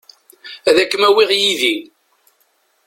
[0.69, 1.75] Ad kem-awiɣ yid-i.